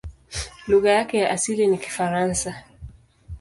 [0.67, 2.63] Lugha yake ya asili ni Kifaransa.